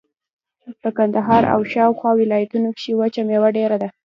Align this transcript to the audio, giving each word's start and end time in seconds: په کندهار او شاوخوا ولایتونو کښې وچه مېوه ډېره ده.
په 0.81 0.89
کندهار 0.97 1.43
او 1.53 1.61
شاوخوا 1.71 2.11
ولایتونو 2.15 2.69
کښې 2.77 2.93
وچه 2.99 3.21
مېوه 3.27 3.49
ډېره 3.57 3.77
ده. 3.81 3.89